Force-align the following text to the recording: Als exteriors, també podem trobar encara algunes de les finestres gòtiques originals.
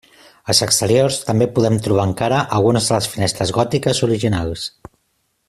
Als 0.51 0.61
exteriors, 0.65 1.17
també 1.27 1.47
podem 1.57 1.77
trobar 1.87 2.07
encara 2.11 2.41
algunes 2.61 2.89
de 2.89 2.97
les 2.97 3.11
finestres 3.13 3.53
gòtiques 3.59 4.03
originals. 4.09 4.67